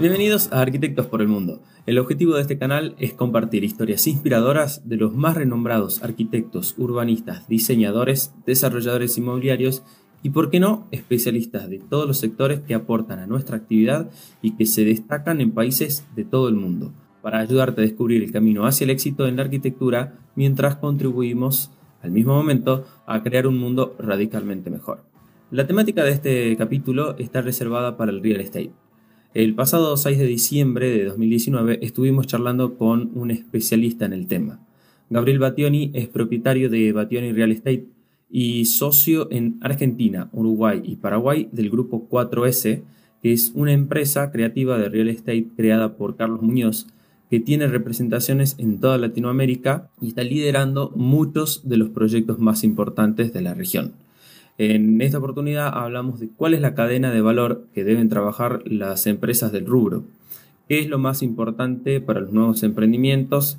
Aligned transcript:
Bienvenidos 0.00 0.52
a 0.52 0.62
Arquitectos 0.62 1.06
por 1.06 1.22
el 1.22 1.28
Mundo. 1.28 1.62
El 1.86 2.00
objetivo 2.00 2.34
de 2.34 2.42
este 2.42 2.58
canal 2.58 2.96
es 2.98 3.12
compartir 3.12 3.62
historias 3.62 4.04
inspiradoras 4.08 4.88
de 4.88 4.96
los 4.96 5.14
más 5.14 5.36
renombrados 5.36 6.02
arquitectos, 6.02 6.74
urbanistas, 6.76 7.46
diseñadores, 7.46 8.34
desarrolladores 8.44 9.16
inmobiliarios 9.16 9.84
y, 10.24 10.30
por 10.30 10.50
qué 10.50 10.58
no, 10.58 10.88
especialistas 10.90 11.70
de 11.70 11.78
todos 11.78 12.08
los 12.08 12.18
sectores 12.18 12.58
que 12.58 12.74
aportan 12.74 13.20
a 13.20 13.28
nuestra 13.28 13.56
actividad 13.56 14.10
y 14.42 14.56
que 14.56 14.66
se 14.66 14.84
destacan 14.84 15.40
en 15.40 15.52
países 15.52 16.04
de 16.16 16.24
todo 16.24 16.48
el 16.48 16.56
mundo, 16.56 16.92
para 17.22 17.38
ayudarte 17.38 17.80
a 17.80 17.84
descubrir 17.84 18.24
el 18.24 18.32
camino 18.32 18.66
hacia 18.66 18.86
el 18.86 18.90
éxito 18.90 19.28
en 19.28 19.36
la 19.36 19.42
arquitectura 19.42 20.18
mientras 20.34 20.74
contribuimos 20.76 21.70
al 22.06 22.12
mismo 22.12 22.34
momento 22.34 22.86
a 23.06 23.22
crear 23.22 23.46
un 23.46 23.58
mundo 23.58 23.94
radicalmente 23.98 24.70
mejor. 24.70 25.04
La 25.50 25.66
temática 25.66 26.02
de 26.02 26.12
este 26.12 26.56
capítulo 26.56 27.16
está 27.18 27.42
reservada 27.42 27.96
para 27.96 28.10
el 28.10 28.22
real 28.22 28.40
estate 28.40 28.72
el 29.36 29.54
pasado 29.54 29.94
6 29.98 30.16
de 30.18 30.26
diciembre 30.26 30.88
de 30.88 31.04
2019 31.04 31.80
estuvimos 31.82 32.26
charlando 32.26 32.78
con 32.78 33.10
un 33.12 33.30
especialista 33.30 34.06
en 34.06 34.14
el 34.14 34.28
tema. 34.28 34.66
Gabriel 35.10 35.40
Battioni 35.40 35.90
es 35.92 36.08
propietario 36.08 36.70
de 36.70 36.90
Battioni 36.92 37.32
Real 37.32 37.52
Estate 37.52 37.86
y 38.30 38.64
socio 38.64 39.28
en 39.30 39.58
Argentina, 39.60 40.30
Uruguay 40.32 40.80
y 40.82 40.96
Paraguay 40.96 41.50
del 41.52 41.68
grupo 41.68 42.08
4S, 42.08 42.82
que 43.20 43.32
es 43.34 43.52
una 43.54 43.74
empresa 43.74 44.32
creativa 44.32 44.78
de 44.78 44.88
real 44.88 45.10
estate 45.10 45.48
creada 45.54 45.98
por 45.98 46.16
Carlos 46.16 46.40
Muñoz, 46.40 46.86
que 47.30 47.40
tiene 47.40 47.66
representaciones 47.66 48.54
en 48.58 48.78
toda 48.78 48.98
Latinoamérica 48.98 49.88
y 50.00 50.08
está 50.08 50.22
liderando 50.22 50.92
muchos 50.94 51.68
de 51.68 51.76
los 51.76 51.90
proyectos 51.90 52.38
más 52.38 52.62
importantes 52.64 53.32
de 53.32 53.42
la 53.42 53.54
región. 53.54 53.92
En 54.58 55.00
esta 55.02 55.18
oportunidad 55.18 55.68
hablamos 55.74 56.18
de 56.20 56.28
cuál 56.28 56.54
es 56.54 56.60
la 56.60 56.74
cadena 56.74 57.10
de 57.10 57.20
valor 57.20 57.66
que 57.74 57.84
deben 57.84 58.08
trabajar 58.08 58.62
las 58.64 59.06
empresas 59.06 59.52
del 59.52 59.66
rubro, 59.66 60.04
qué 60.68 60.78
es 60.78 60.88
lo 60.88 60.98
más 60.98 61.22
importante 61.22 62.00
para 62.00 62.20
los 62.20 62.32
nuevos 62.32 62.62
emprendimientos, 62.62 63.58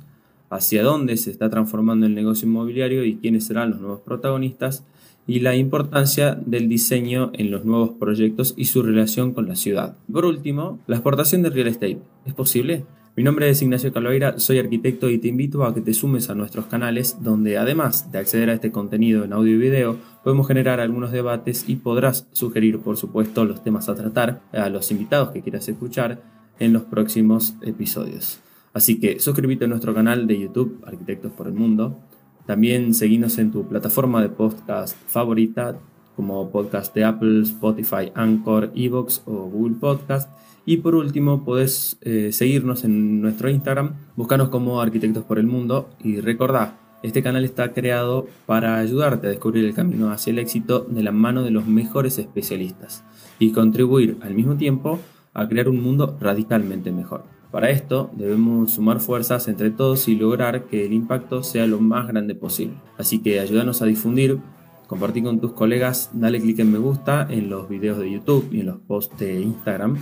hacia 0.50 0.82
dónde 0.82 1.16
se 1.16 1.30
está 1.30 1.50
transformando 1.50 2.06
el 2.06 2.14
negocio 2.14 2.48
inmobiliario 2.48 3.04
y 3.04 3.16
quiénes 3.16 3.44
serán 3.44 3.70
los 3.70 3.80
nuevos 3.80 4.00
protagonistas, 4.00 4.84
y 5.26 5.40
la 5.40 5.54
importancia 5.54 6.34
del 6.34 6.70
diseño 6.70 7.30
en 7.34 7.50
los 7.50 7.66
nuevos 7.66 7.90
proyectos 7.90 8.54
y 8.56 8.64
su 8.64 8.82
relación 8.82 9.34
con 9.34 9.46
la 9.46 9.56
ciudad. 9.56 9.94
Por 10.10 10.24
último, 10.24 10.78
la 10.86 10.96
exportación 10.96 11.42
de 11.42 11.50
real 11.50 11.68
estate. 11.68 11.98
¿Es 12.24 12.32
posible? 12.32 12.86
Mi 13.18 13.24
nombre 13.24 13.50
es 13.50 13.60
Ignacio 13.62 13.92
Caloeira, 13.92 14.38
soy 14.38 14.60
arquitecto 14.60 15.10
y 15.10 15.18
te 15.18 15.26
invito 15.26 15.64
a 15.64 15.74
que 15.74 15.80
te 15.80 15.92
sumes 15.92 16.30
a 16.30 16.36
nuestros 16.36 16.66
canales 16.66 17.16
donde 17.20 17.58
además 17.58 18.12
de 18.12 18.18
acceder 18.18 18.48
a 18.48 18.52
este 18.52 18.70
contenido 18.70 19.24
en 19.24 19.32
audio 19.32 19.56
y 19.56 19.58
video, 19.58 19.96
podemos 20.22 20.46
generar 20.46 20.78
algunos 20.78 21.10
debates 21.10 21.64
y 21.66 21.74
podrás 21.74 22.28
sugerir 22.30 22.78
por 22.78 22.96
supuesto 22.96 23.44
los 23.44 23.64
temas 23.64 23.88
a 23.88 23.96
tratar 23.96 24.42
a 24.52 24.68
los 24.68 24.92
invitados 24.92 25.30
que 25.30 25.42
quieras 25.42 25.68
escuchar 25.68 26.22
en 26.60 26.72
los 26.72 26.84
próximos 26.84 27.56
episodios. 27.62 28.38
Así 28.72 29.00
que 29.00 29.18
suscríbete 29.18 29.64
a 29.64 29.68
nuestro 29.68 29.92
canal 29.92 30.28
de 30.28 30.38
YouTube 30.38 30.80
Arquitectos 30.86 31.32
por 31.32 31.48
el 31.48 31.54
Mundo. 31.54 31.98
También 32.46 32.94
seguinos 32.94 33.36
en 33.38 33.50
tu 33.50 33.66
plataforma 33.66 34.22
de 34.22 34.28
podcast 34.28 34.96
favorita 35.08 35.76
como 36.14 36.52
podcast 36.52 36.94
de 36.94 37.02
Apple, 37.02 37.42
Spotify, 37.42 38.12
Anchor, 38.14 38.70
Evox 38.76 39.22
o 39.26 39.48
Google 39.48 39.74
Podcast 39.80 40.30
y 40.68 40.76
por 40.76 40.94
último, 40.94 41.46
podés 41.46 41.96
eh, 42.02 42.28
seguirnos 42.30 42.84
en 42.84 43.22
nuestro 43.22 43.48
Instagram, 43.48 43.94
buscanos 44.16 44.50
como 44.50 44.82
Arquitectos 44.82 45.24
por 45.24 45.38
el 45.38 45.46
Mundo 45.46 45.88
y 46.04 46.20
recordá, 46.20 46.78
este 47.02 47.22
canal 47.22 47.46
está 47.46 47.72
creado 47.72 48.26
para 48.44 48.76
ayudarte 48.76 49.28
a 49.28 49.30
descubrir 49.30 49.64
el 49.64 49.72
camino 49.72 50.12
hacia 50.12 50.30
el 50.30 50.38
éxito 50.38 50.80
de 50.80 51.02
la 51.02 51.10
mano 51.10 51.42
de 51.42 51.52
los 51.52 51.66
mejores 51.66 52.18
especialistas 52.18 53.02
y 53.38 53.52
contribuir 53.52 54.18
al 54.20 54.34
mismo 54.34 54.56
tiempo 54.58 54.98
a 55.32 55.48
crear 55.48 55.70
un 55.70 55.82
mundo 55.82 56.18
radicalmente 56.20 56.92
mejor. 56.92 57.24
Para 57.50 57.70
esto 57.70 58.10
debemos 58.12 58.72
sumar 58.72 59.00
fuerzas 59.00 59.48
entre 59.48 59.70
todos 59.70 60.06
y 60.06 60.16
lograr 60.16 60.64
que 60.64 60.84
el 60.84 60.92
impacto 60.92 61.42
sea 61.42 61.66
lo 61.66 61.80
más 61.80 62.08
grande 62.08 62.34
posible. 62.34 62.74
Así 62.98 63.20
que 63.20 63.40
ayúdanos 63.40 63.80
a 63.80 63.86
difundir, 63.86 64.38
compartir 64.86 65.24
con 65.24 65.40
tus 65.40 65.52
colegas, 65.52 66.10
dale 66.12 66.42
clic 66.42 66.58
en 66.58 66.70
me 66.70 66.78
gusta 66.78 67.26
en 67.30 67.48
los 67.48 67.70
videos 67.70 67.98
de 67.98 68.10
YouTube 68.10 68.50
y 68.52 68.60
en 68.60 68.66
los 68.66 68.80
posts 68.80 69.18
de 69.18 69.40
Instagram 69.40 69.96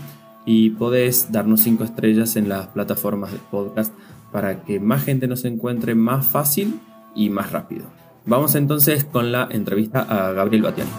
y 0.47 0.71
podés 0.71 1.33
darnos 1.33 1.61
5 1.61 1.85
estrellas 1.85 2.37
en 2.37 2.49
las 2.49 2.69
plataformas 2.69 3.33
de 3.33 3.39
podcast 3.51 3.93
para 4.33 4.63
que 4.63 4.81
más 4.81 5.05
gente 5.05 5.27
nos 5.27 5.45
encuentre 5.45 5.95
más 5.95 6.25
fácil 6.25 6.81
y 7.15 7.29
más 7.29 7.53
rápido. 7.53 7.85
Vamos 8.25 8.55
entonces 8.55 9.05
con 9.05 9.33
la 9.33 9.49
entrevista 9.51 10.01
a 10.03 10.33
Gabriel 10.33 10.63
Batiani. 10.63 10.91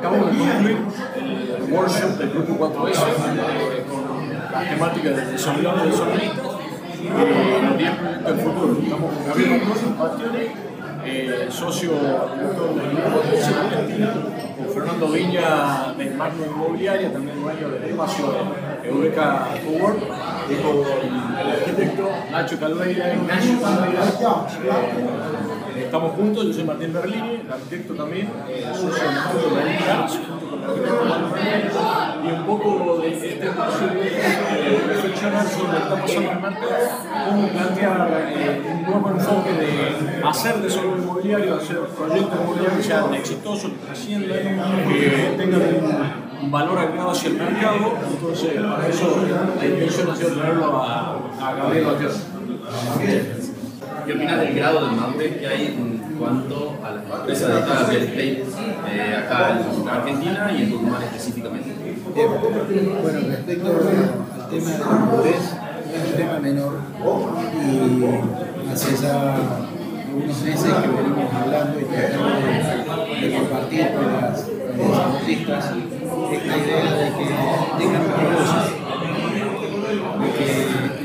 acabamos 0.00 0.32
de 0.32 0.38
concluir 0.38 0.76
el 1.56 1.72
workshop 1.72 2.18
del 2.18 2.30
grupo 2.30 2.72
4S 2.72 3.49
temática 4.68 5.10
del 5.10 5.32
desarrollo 5.32 5.72
de 5.76 5.92
sonoritas 5.92 6.38
eh, 7.02 7.60
los 7.62 7.78
10 7.78 7.90
proyectos 7.96 8.26
del 8.26 8.40
futuro. 8.40 8.76
Estamos 8.80 9.10
con 9.10 9.26
Gabriel 9.26 10.50
eh, 11.04 11.46
socio 11.50 11.92
director 11.92 12.74
del 12.74 12.90
grupo 12.90 13.22
de 13.30 13.42
Argentina, 13.42 14.14
con 14.56 14.74
Fernando 14.74 15.08
Viña 15.08 15.94
de 15.96 16.10
Magno 16.10 16.44
Inmobiliaria, 16.44 17.12
también 17.12 17.40
dueño 17.40 17.70
del 17.70 17.84
espacio 17.84 18.26
Eureka 18.84 19.48
Cowork, 19.64 19.98
y 20.50 20.54
con 20.56 20.76
el 21.38 21.50
arquitecto 21.50 22.10
Nacho 22.30 22.60
Calveira. 22.60 23.14
Nacho 23.14 23.60
Calveira. 23.62 24.02
Eh, 24.04 25.39
estamos 25.90 26.12
juntos, 26.12 26.46
yo 26.46 26.52
soy 26.52 26.62
Martín 26.62 26.92
Berlini, 26.92 27.40
el 27.44 27.52
arquitecto 27.52 27.94
también, 27.94 28.28
socio 28.72 29.02
del 29.02 29.16
Instituto 29.16 29.56
de 29.56 29.64
la 31.08 31.18
y 32.22 32.30
un 32.30 32.46
poco 32.46 32.98
de 32.98 33.08
este 33.08 33.44
espacio 33.44 33.88
de 33.88 34.82
reflexionar 34.86 35.48
sobre 35.48 35.72
lo 35.72 35.78
que 35.78 35.82
está 35.82 36.00
pasando 36.00 36.30
en 36.30 36.38
cómo 37.26 37.48
plantear 37.48 38.32
eh, 38.36 38.62
un 38.72 38.82
nuevo 38.82 39.10
enfoque 39.10 39.52
de 39.52 40.22
hacer 40.24 40.58
desarrollo 40.58 41.02
inmobiliario, 41.02 41.56
hacer 41.56 41.80
proyectos 41.80 42.38
inmobiliarios 42.40 42.76
que 42.76 42.82
sean 42.84 43.14
exitosos, 43.14 43.70
que 43.72 43.86
trasciendan, 43.86 44.38
que 44.88 45.34
tengan 45.36 45.62
un 46.40 46.50
valor 46.52 46.78
agregado 46.78 47.10
hacia 47.10 47.30
el 47.30 47.36
mercado. 47.36 47.94
Entonces, 48.12 48.62
para 48.62 48.86
eso 48.86 49.26
la 49.58 49.66
intención 49.66 50.08
ha 50.08 50.14
sido 50.14 50.30
traerlo 50.34 50.82
a, 50.82 51.16
a 51.40 51.54
Gabriel. 51.54 51.86
¿Qué 54.10 54.16
opinas 54.16 54.40
del 54.40 54.54
grado 54.56 54.86
de 54.86 54.96
madurez 54.96 55.36
que 55.38 55.46
hay 55.46 55.66
en 55.66 56.16
cuanto 56.18 56.76
a 56.82 56.90
las 56.90 57.04
empresas 57.20 57.48
dedicadas 57.48 57.78
al 57.78 57.90
real 57.90 58.02
estate 58.02 58.44
eh, 58.90 59.16
acá 59.16 59.60
en 59.60 59.88
Argentina 59.88 60.52
y 60.52 60.62
en 60.62 60.70
Tucumán 60.72 61.02
específicamente? 61.04 61.70
Bueno, 62.12 63.20
respecto 63.28 63.68
al 63.68 64.48
tema 64.50 64.70
de 64.72 64.78
la 64.80 64.86
madurez, 64.86 65.54
es 65.94 66.10
un 66.10 66.16
tema 66.16 66.40
menor 66.40 66.72
y 67.54 68.68
hace 68.72 68.96
ya 69.00 69.36
unos 70.12 70.42
meses 70.42 70.72
que 70.74 70.88
venimos 70.88 71.32
hablando 71.32 71.78
y 71.78 71.84
tratando 71.84 72.34
de, 73.14 73.38
compartir 73.38 73.92
con 73.94 74.06
las, 74.12 74.44
desarrollistas 74.76 75.64
esta 76.32 76.56
idea 76.58 76.94
de 76.96 77.06
que 77.12 77.26
tengan 77.78 78.02
propósito, 78.02 78.74
de 80.20 80.28
que 80.32 80.46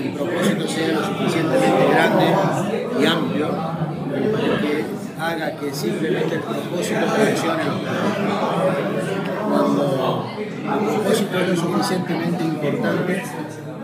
el 0.07 0.13
propósito 0.13 0.54
sea 0.75 0.89
lo 0.89 1.05
suficientemente 1.05 1.87
grande 1.89 2.25
y 2.99 3.05
amplio 3.05 3.47
que 4.59 4.83
haga 5.17 5.55
que 5.55 5.73
simplemente 5.73 6.35
el 6.35 6.41
propósito 6.41 6.99
funcione. 7.07 7.63
Cuando 9.47 10.27
el 10.37 10.79
propósito 10.85 11.39
es 11.39 11.47
lo 11.47 11.55
suficientemente 11.55 12.43
importante, 12.43 13.23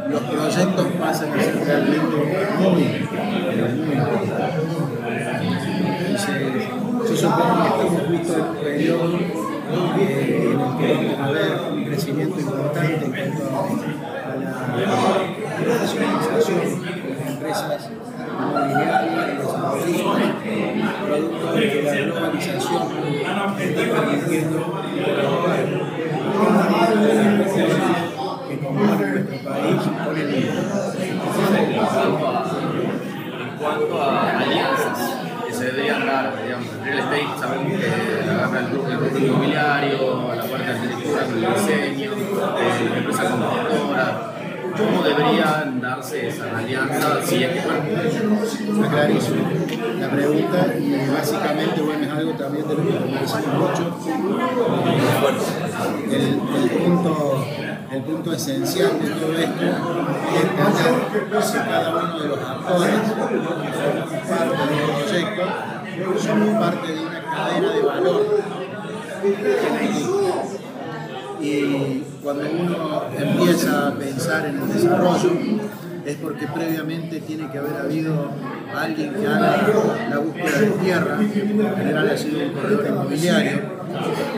los 0.09 0.21
proyectos 0.21 0.87
pasan 0.99 1.31
a 1.31 1.41
ser 1.41 1.63
realmente 1.65 2.17
muy, 2.59 2.71
muy 2.71 3.93
importantes. 3.93 4.67
Yo 7.09 7.15
supongo 7.15 7.53
que 7.63 7.69
estamos 7.69 8.01
justo 8.07 8.33
en 8.35 8.41
un 8.41 8.55
periodo 8.57 9.17
que 10.77 11.15
va 11.17 11.23
a 11.23 11.27
haber 11.27 11.49
un 11.71 11.85
crecimiento 11.85 12.39
importante 12.39 13.05
en 13.05 13.31
cuanto 13.31 13.43
a 13.47 13.81
la 14.79 15.63
profesionalización 15.63 16.59
de 16.81 17.09
las 17.09 17.27
empresas 17.27 17.89
inmobiliaria 18.41 19.21
y 19.27 19.37
desarrollismo, 19.37 20.11
producto 21.05 21.47
de 21.53 21.61
que 21.69 21.81
la 21.83 21.93
globalización 21.93 22.81
está 23.59 23.83
permitiendo 23.91 24.59
que 28.47 28.57
compone 28.59 28.97
nuestro 29.13 29.37
país 29.49 29.81
con 30.05 30.17
el 30.17 30.29
En 33.41 33.57
cuanto 33.57 33.93
a 34.01 34.03
alianzas 34.39 34.99
que 35.45 35.53
se 35.53 35.63
deberían 35.65 36.05
dar, 36.05 36.25
digamos, 36.43 36.67
en 36.67 36.83
real 36.83 36.99
estate 36.99 37.27
sabemos 37.39 37.71
que 37.79 37.87
la 38.25 38.33
gana 38.33 38.59
el 38.59 38.65
grupo, 38.67 39.17
inmobiliario, 39.17 39.99
la 40.35 40.43
parte 40.43 40.73
del 40.73 40.91
podrían 44.77 45.81
darse 45.81 46.31
clarísimo 48.89 49.49
la 49.99 50.09
pregunta 50.09 50.75
y 50.79 51.11
básicamente 51.11 51.81
bueno, 51.81 52.03
es 52.03 52.11
algo 52.11 52.31
también 52.33 52.67
de 52.67 52.75
lo 52.75 52.83
que 52.83 52.97
conversamos 52.97 53.53
mucho. 53.59 53.97
El, 56.09 56.23
el 56.63 56.69
punto, 56.69 57.45
el 57.91 58.01
punto 58.03 58.33
esencial 58.33 58.99
de 58.99 59.09
todo 59.09 59.33
esto 59.33 59.63
es 59.63 60.43
entender 60.43 61.27
cada 61.51 61.89
uno 61.89 62.19
de 62.19 62.27
los 62.27 62.39
actores 62.39 63.01
forman 63.07 64.17
parte 64.27 64.73
del 64.73 64.89
proyecto 65.05 65.71
somos 66.19 66.49
parte 66.59 66.93
de 66.93 66.99
una 66.99 67.23
cadena 67.23 67.73
de 67.73 67.81
valor. 67.81 68.21
Y 71.41 72.03
cuando 72.23 72.43
uno 72.43 73.03
empieza 73.17 73.87
a 73.87 73.95
pensar 73.95 74.45
en 74.45 74.61
el 74.61 74.67
desarrollo, 74.73 75.31
es 76.11 76.17
porque 76.17 76.45
previamente 76.47 77.21
tiene 77.21 77.49
que 77.49 77.57
haber 77.57 77.75
habido 77.77 78.31
alguien 78.75 79.13
que 79.13 79.27
haga 79.27 80.07
la 80.09 80.17
búsqueda 80.19 80.59
de 80.59 80.67
tierra, 80.83 81.17
que 81.33 81.39
por 81.41 81.63
lo 81.63 81.75
general 81.75 82.09
ha 82.09 82.17
sido 82.17 82.43
un 82.43 82.53
corredor 82.53 82.87
inmobiliario, 82.87 83.59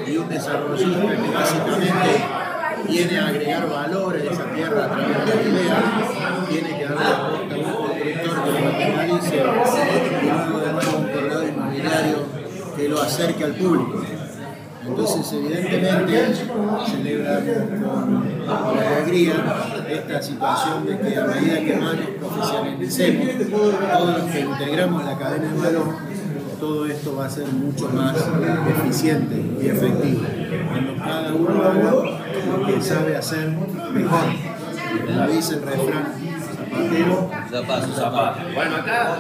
y 0.08 0.18
un 0.18 0.30
desarrollista 0.30 1.02
que 1.02 1.32
básicamente 1.34 2.12
viene 2.88 3.20
a 3.20 3.28
agregar 3.28 3.70
valor 3.70 4.16
a 4.16 4.18
esa 4.20 4.46
tierra 4.54 4.86
a 4.86 4.90
través 4.90 5.26
de 5.26 5.36
la 5.36 5.42
idea, 5.42 5.84
tiene 6.50 6.78
que 6.78 6.86
darle 6.86 7.04
la 7.04 7.24
un 7.34 7.50
constructor 7.50 7.94
que 8.04 8.28
lo 8.28 8.72
materialice, 8.72 9.36
y 9.36 10.26
luego 10.26 10.60
de 10.60 10.74
nuevo 10.74 10.98
un 10.98 11.08
corredor 11.08 11.44
inmobiliario 11.48 12.18
que 12.78 12.90
lo 12.90 13.02
acerque 13.02 13.44
al 13.44 13.54
público. 13.54 14.02
Entonces, 14.86 15.34
evidentemente, 15.34 16.36
celebramos 16.88 17.44
con 18.46 18.78
alegría 18.78 19.34
esta 19.90 20.22
situación 20.22 20.86
de 20.86 21.00
que 21.00 21.18
a 21.18 21.26
medida 21.26 21.60
que 21.60 21.76
más 21.78 21.96
nos 21.96 22.10
profesionalicemos, 22.20 23.28
todos 23.50 24.18
los 24.18 24.32
que 24.32 24.40
integramos 24.42 25.06
la 25.06 25.18
cadena 25.18 25.52
de 25.52 25.60
valor, 25.60 25.96
todo 26.60 26.86
esto 26.86 27.16
va 27.16 27.26
a 27.26 27.30
ser 27.30 27.48
mucho 27.48 27.90
más 27.90 28.16
eficiente 28.84 29.36
y 29.62 29.68
efectivo. 29.68 30.22
Cuando 30.70 30.96
cada 31.04 31.34
uno 31.34 31.64
haga 31.64 31.92
lo 32.58 32.66
que 32.66 32.82
sabe 32.82 33.16
hacer 33.16 33.50
mejor. 33.94 34.26
Como 35.06 35.28
dice 35.28 35.56
el 35.56 35.62
refrán, 35.64 36.14
zapatero, 36.56 37.30
Zapato. 37.50 37.94
Zapato. 37.94 38.40
Bueno, 38.54 38.76
acá 38.76 39.18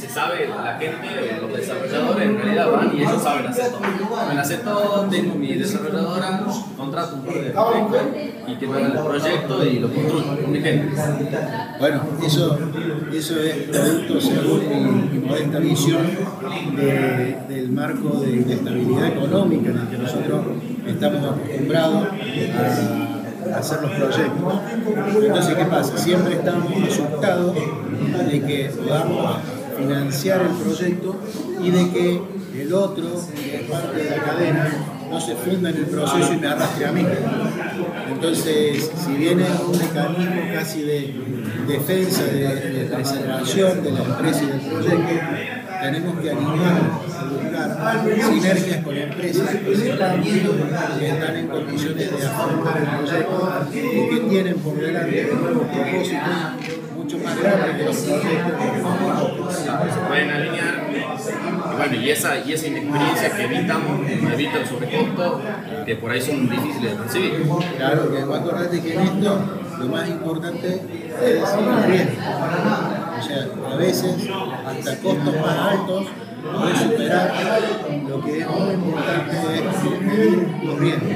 se 0.00 0.08
sabe, 0.08 0.48
la 0.48 0.78
gente, 0.78 1.38
los 1.40 1.52
desarrolladores 1.56 2.28
en 2.28 2.36
realidad 2.38 2.70
van 2.72 2.96
y 2.96 3.02
ellos 3.02 3.22
saben 3.22 3.46
hacer 3.46 3.70
todo. 3.70 3.80
Saben 4.16 4.38
hacer 4.38 4.60
todo, 4.62 5.06
tengo 5.10 5.34
mi 5.34 5.54
desarrolladora, 5.54 6.40
contrato 6.76 7.16
un 7.16 7.24
de 7.24 7.52
arquitectos 7.54 8.02
y 8.48 8.54
que 8.56 8.66
hagan 8.66 8.92
el 8.96 8.98
proyecto 9.04 9.66
y 9.66 9.78
lo 9.78 9.88
construyen. 9.92 10.44
Un 10.48 10.56
ejemplo. 10.56 11.02
Bueno, 11.78 12.00
eso, 12.26 12.58
eso 13.12 13.40
es 13.40 13.54
producto, 13.68 14.20
según 14.20 15.10
mi, 15.12 15.18
mi 15.18 15.26
modesta 15.26 15.58
visión, 15.58 16.06
de- 16.76 17.36
del 17.48 17.68
marco 17.70 18.20
de, 18.20 18.44
de 18.44 18.54
estabilidad 18.54 19.06
económica 19.08 19.70
en 19.70 19.78
el 19.78 19.88
que 19.88 19.98
nosotros 19.98 20.40
estamos 20.86 21.24
acostumbrados 21.32 22.06
a 23.54 23.58
hacer 23.58 23.82
los 23.82 23.90
proyectos. 23.92 24.54
Entonces, 25.22 25.54
¿qué 25.56 25.64
pasa? 25.64 25.96
Siempre 25.98 26.34
estamos 26.34 26.72
asustados 26.88 27.54
de 27.54 28.42
que 28.42 28.70
podamos 28.76 29.36
financiar 29.80 30.42
el 30.42 30.56
proyecto 30.62 31.16
y 31.62 31.70
de 31.70 31.90
que 31.90 32.20
el 32.62 32.72
otro, 32.74 33.08
que 33.34 33.56
es 33.56 33.70
parte 33.70 34.02
de 34.02 34.10
la 34.10 34.22
cadena, 34.22 34.70
no 35.10 35.20
se 35.20 35.34
funda 35.34 35.70
en 35.70 35.76
el 35.76 35.86
proceso 35.86 36.32
y 36.32 36.36
me 36.36 36.46
arrastre 36.46 36.86
a 36.86 36.92
mí. 36.92 37.04
Entonces, 38.10 38.90
si 39.04 39.12
viene 39.14 39.44
un 39.66 39.78
mecanismo 39.78 40.42
casi 40.52 40.82
de 40.82 41.14
defensa, 41.66 42.24
de, 42.24 42.70
de 42.70 42.84
preservación 42.86 43.82
de 43.82 43.92
la 43.92 44.04
empresa 44.04 44.42
y 44.42 44.46
del 44.46 44.60
proyecto, 44.60 45.08
tenemos 45.80 46.20
que 46.20 46.30
animarnos 46.30 47.14
a 47.16 47.24
buscar 47.24 48.04
sinergias 48.32 48.84
con 48.84 48.96
empresas 48.96 49.48
que 49.56 49.76
sepan 49.76 50.22
que 50.22 51.08
están 51.08 51.36
en 51.36 51.48
condiciones 51.48 52.18
de 52.18 52.26
afrontar 52.26 52.78
el 52.78 52.88
proyecto 52.98 53.68
y 53.72 54.08
que 54.10 54.28
tienen 54.28 54.54
por 54.56 54.78
delante 54.78 55.32
nuevos 55.32 55.66
propósitos 55.66 56.79
se 57.10 57.18
pueden 60.08 60.30
alinear. 60.30 60.90
Y 60.92 61.76
bueno, 61.76 61.94
y 61.96 62.10
esa, 62.10 62.38
y 62.38 62.52
esa 62.52 62.66
inexperiencia 62.66 63.36
que 63.36 63.44
evitamos, 63.44 64.08
evita 64.10 64.58
el 64.58 64.66
sobrecosto, 64.66 65.40
que 65.86 65.96
por 65.96 66.10
ahí 66.10 66.20
son 66.20 66.48
difíciles 66.48 66.92
de 66.92 66.96
percibir. 66.96 67.48
Claro, 67.76 68.12
que 68.12 68.24
vos 68.24 68.38
acordate 68.38 68.80
que 68.80 68.94
en 68.94 69.00
esto 69.00 69.40
lo 69.78 69.86
más 69.86 70.08
importante 70.08 70.68
es 70.68 70.82
el 71.22 71.84
riesgo. 71.86 72.12
O 73.18 73.22
sea, 73.22 73.48
a 73.72 73.76
veces 73.76 74.28
hasta 74.66 74.98
costos 75.00 75.34
más 75.40 75.58
altos 75.58 76.06
podés 76.42 76.78
superar 76.78 77.32
lo 78.08 78.20
que 78.22 78.38
es 78.38 78.48
muy 78.48 78.74
importante 78.74 79.36
es 79.54 80.64
los 80.64 80.78
riesgos. 80.78 81.12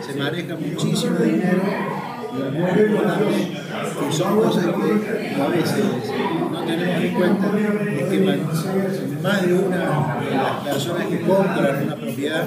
Se 0.00 0.14
maneja 0.14 0.54
muchísimo 0.56 1.18
dinero 1.18 1.91
que 2.32 4.12
son 4.12 4.40
cosas 4.40 4.64
que 4.64 5.40
a 5.40 5.48
veces 5.48 5.84
no 6.50 6.64
tenemos 6.64 7.04
en 7.04 7.14
cuenta 7.14 7.46
es 7.58 8.04
que 8.08 8.40
más 9.22 9.46
de 9.46 9.54
una 9.54 10.18
de 10.20 10.36
las 10.36 10.64
personas 10.64 11.06
que 11.08 11.20
compran 11.20 11.84
una 11.84 11.96
propiedad 11.96 12.44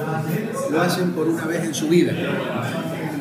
lo 0.72 0.82
hacen 0.82 1.12
por 1.12 1.28
una 1.28 1.46
vez 1.46 1.64
en 1.66 1.74
su 1.74 1.88
vida. 1.88 2.14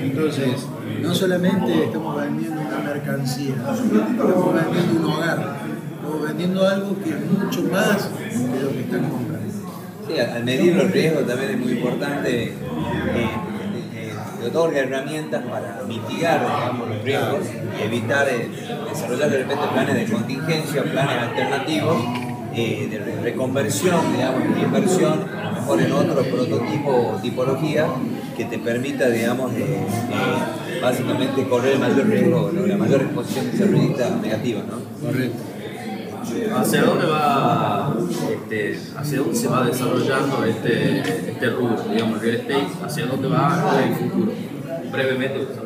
Entonces, 0.01 0.67
no 1.03 1.15
solamente 1.15 1.85
estamos 1.85 2.17
vendiendo 2.21 2.61
una 2.61 2.79
mercancía, 2.79 3.55
estamos 3.55 4.55
vendiendo 4.55 5.01
un 5.01 5.13
hogar, 5.13 5.57
estamos 5.97 6.23
vendiendo 6.29 6.69
algo 6.69 6.97
que 7.03 7.11
es 7.11 7.31
mucho 7.31 7.63
más 7.71 8.11
de 8.19 8.63
lo 8.63 8.71
que 8.71 8.81
están 8.81 9.09
comprando. 9.11 9.35
Sí, 10.07 10.19
al 10.19 10.45
medir 10.45 10.77
los 10.77 10.91
riesgos 10.91 11.27
también 11.27 11.51
es 11.53 11.59
muy 11.59 11.73
importante. 11.73 12.45
eh, 12.45 13.44
otorga 14.47 14.79
herramientas 14.81 15.43
para 15.45 15.83
mitigar 15.87 16.41
digamos, 16.41 16.89
los 16.89 17.03
riesgos 17.03 17.41
y 17.81 17.83
evitar 17.85 18.29
eh, 18.29 18.49
desarrollar 18.91 19.31
de 19.31 19.39
repente 19.39 19.65
planes 19.73 19.95
de 19.97 20.05
contingencia, 20.15 20.83
planes 20.85 21.17
alternativos 21.29 21.97
eh, 22.55 22.89
de 22.91 22.99
re- 22.99 23.21
reconversión, 23.23 24.01
digamos, 24.17 24.43
de 24.55 24.61
inversión, 24.61 25.25
a 25.37 25.45
lo 25.51 25.53
mejor 25.53 25.81
en 25.83 25.93
otro 25.93 26.23
prototipo 26.23 26.91
o 27.17 27.21
tipología 27.21 27.87
que 28.37 28.45
te 28.45 28.59
permita, 28.59 29.09
digamos, 29.09 29.53
básicamente 30.83 31.45
correr 31.49 31.75
el 31.75 31.79
mayor 31.79 32.07
riesgo, 32.07 32.51
la 32.67 32.77
mayor 32.77 33.03
exposición 33.03 33.51
desarrollista 33.51 34.11
negativa, 34.23 34.61
¿no? 34.69 35.07
Correcto. 35.07 35.37
¿Hacia 36.57 36.83
dónde 36.83 37.07
va, 37.07 37.95
este, 38.33 38.81
hacia 38.97 39.19
dónde 39.19 39.35
se 39.35 39.49
va 39.49 39.67
desarrollando 39.67 40.45
este, 40.45 41.01
este 41.01 41.51
rubro, 41.51 41.77
digamos, 41.91 42.23
real 42.23 42.37
estate? 42.37 42.67
¿Hacia 42.83 43.07
dónde 43.07 43.29
va 43.29 43.83
el 43.87 43.95
futuro? 43.95 44.33
Brevemente, 44.91 45.41
pues. 45.41 45.65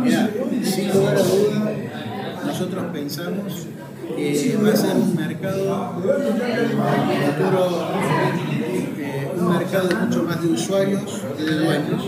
Mira, 0.00 0.30
sin 0.62 0.92
lugar 0.92 1.16
a 1.16 1.22
dudas, 1.22 2.46
nosotros 2.46 2.84
pensamos 2.92 3.66
que 4.16 4.58
va 4.62 4.70
a 4.70 4.76
ser 4.76 4.96
un 4.96 5.16
mercado 5.16 5.94
futuro, 5.94 7.88
eh, 8.98 9.30
un 9.36 9.48
mercado 9.48 9.88
mucho 10.00 10.22
más 10.22 10.42
de 10.42 10.48
usuarios 10.48 11.22
que 11.36 11.44
de 11.44 11.54
dueños. 11.58 12.02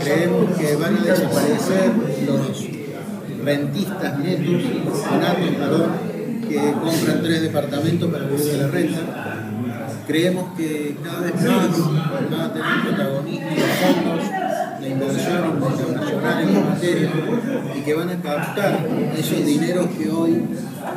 Creemos 0.00 0.58
que 0.58 0.76
van 0.76 0.96
a 0.98 1.00
desaparecer 1.00 1.92
los 2.26 2.68
rentistas 3.42 4.18
netos, 4.18 4.62
natos, 5.20 5.54
perdón, 5.58 6.13
que 6.54 6.72
compran 6.72 7.22
tres 7.22 7.42
departamentos 7.42 8.10
para 8.10 8.24
vivir 8.26 8.44
de 8.44 8.58
la 8.58 8.68
renta. 8.68 9.00
Creemos 10.06 10.54
que 10.56 10.96
cada 11.02 11.20
vez 11.20 11.34
más 11.34 12.30
van 12.30 12.40
a 12.40 12.52
tener 12.52 12.82
protagonismo 12.84 13.50
los 13.50 13.70
fondos 13.80 14.80
de 14.80 14.88
inversión 14.88 15.44
internacional 15.62 16.42
en 16.42 16.54
la 16.54 16.60
materia 16.60 17.10
y 17.74 17.80
que 17.80 17.94
van 17.94 18.10
a 18.10 18.20
captar 18.20 18.86
esos 19.16 19.44
dineros 19.44 19.86
que 19.98 20.10
hoy 20.10 20.44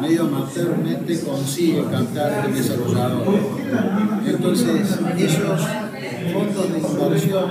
medio 0.01 0.23
amateurmente 0.23 1.19
consigue 1.21 1.83
captar 1.89 2.45
el 2.45 2.53
desarrollador. 2.53 3.39
Entonces, 4.25 4.99
esos 5.17 5.61
fondos 6.33 6.73
de 6.73 6.79
inversión 6.79 7.49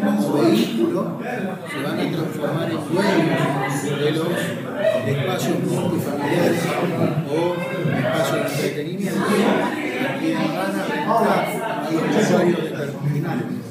como 0.00 0.32
vehículo 0.34 1.18
se 1.70 1.82
van 1.82 1.98
a 1.98 2.10
transformar 2.10 2.70
en 2.70 2.78
dueños 2.94 4.00
de 4.00 4.10
los 4.12 4.28
espacios 5.06 5.58
multifamiliares 5.60 6.60
o 7.28 7.54
espacios 7.96 8.56
de 8.56 8.68
entretenimiento 8.68 9.20
a 9.20 10.18
quienes 10.18 10.48
van 10.48 10.72
a 10.72 10.84
rentar 10.86 11.46
a 11.72 11.90
los 11.90 12.24
usuarios 12.24 12.60
determinados. 12.62 13.62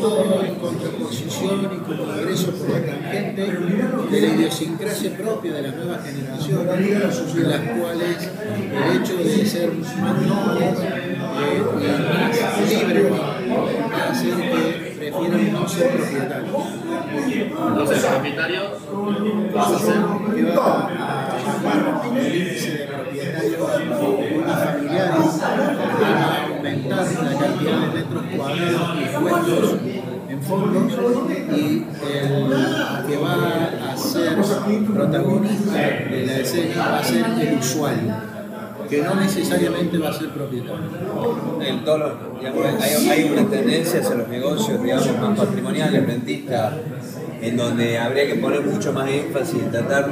Y 0.00 0.02
esto 0.02 0.42
en 0.42 0.54
contraposición 0.54 1.60
y 1.60 1.78
como 1.80 2.12
regreso 2.12 2.52
por 2.52 2.70
la 2.70 2.86
tangente 2.86 3.42
de 3.42 4.20
la 4.22 4.28
idiosincrasia 4.34 5.14
propia 5.14 5.52
de 5.52 5.62
las 5.62 5.76
nuevas 5.76 6.06
generaciones, 6.06 7.34
de 7.34 7.42
las 7.42 7.60
cuales 7.60 8.30
el 8.72 9.02
hecho 9.02 9.16
de 9.18 9.44
ser 9.44 9.72
más 9.74 10.22
nómades 10.22 10.78
eh, 10.80 11.60
y 11.60 11.84
más 11.84 12.70
libres 12.70 13.12
va 13.12 14.08
hacer 14.10 14.36
que 14.36 14.90
prefieren 14.98 15.52
no 15.52 15.68
ser 15.68 15.90
propietarios. 15.90 16.56
Entonces, 17.68 18.04
propietario 18.04 18.62
vas 19.54 19.70
a 19.70 19.76
hacer. 19.76 19.96
que 20.34 20.58
a 20.58 22.16
el 22.16 22.36
índice 22.36 22.70
de 22.70 22.86
propietarios 22.86 23.60
unifamiliares, 24.00 25.40
va 25.42 26.08
a 26.08 26.46
aumentar 26.46 27.06
la 27.22 27.38
cantidad 27.38 27.80
de 27.80 27.86
metros 27.94 28.24
cuadrados 28.34 29.00
puestos 29.20 29.89
en 30.40 30.46
fondos 30.46 30.92
y 31.56 31.84
el 32.12 33.06
que 33.06 33.16
va 33.16 33.92
a 33.92 33.96
ser 33.96 34.36
protagonista 34.86 35.72
de 35.74 36.24
la 36.26 36.36
escena 36.38 36.88
va 36.88 36.98
a 36.98 37.04
ser 37.04 37.24
el 37.40 37.58
usuario, 37.58 38.12
que 38.88 39.02
no 39.02 39.14
necesariamente 39.16 39.98
va 39.98 40.08
a 40.08 40.12
ser 40.12 40.30
propietario. 40.30 40.80
Los- 41.98 42.40
digamos, 42.40 42.82
hay, 42.82 43.08
hay 43.08 43.30
una 43.32 43.48
tendencia 43.50 44.00
hacia 44.00 44.14
los 44.16 44.28
negocios 44.28 44.82
digamos, 44.82 45.18
más 45.20 45.38
patrimoniales, 45.38 46.06
rentistas, 46.06 46.74
en 47.42 47.56
donde 47.56 47.98
habría 47.98 48.26
que 48.26 48.34
poner 48.36 48.62
mucho 48.62 48.92
más 48.92 49.08
énfasis 49.10 49.62
en 49.62 49.70
tratar 49.70 50.08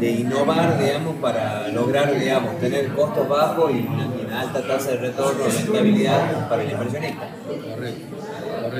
de 0.00 0.10
innovar 0.10 0.78
digamos, 0.80 1.16
para 1.20 1.68
lograr 1.68 2.16
digamos, 2.18 2.58
tener 2.60 2.88
costos 2.94 3.28
bajos 3.28 3.72
y 3.72 3.86
una, 3.86 4.04
y 4.20 4.24
una 4.26 4.40
alta 4.42 4.66
tasa 4.66 4.92
de 4.92 4.96
retorno, 4.98 5.44
rentabilidad 5.44 6.48
para 6.48 6.62
el 6.62 6.70
inversionista. 6.70 7.28
Correcto. 7.46 8.06